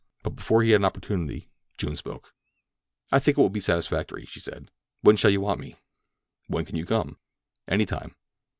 But 0.23 0.31
before 0.31 0.63
he 0.63 0.71
had 0.71 0.81
an 0.81 0.85
opportunity 0.85 1.51
June 1.77 1.95
spoke. 1.95 2.33
"I 3.11 3.19
think 3.19 3.35
that 3.37 3.41
will 3.43 3.51
be 3.51 3.59
satisfactory," 3.59 4.25
she 4.25 4.39
said. 4.39 4.71
"When 5.01 5.15
shall 5.15 5.29
you 5.29 5.41
want 5.41 5.59
me?" 5.59 5.75
"When 6.47 6.65
can 6.65 6.75
you 6.75 6.87
come?" 6.87 7.19
"Any 7.67 7.85
time." 7.85 8.15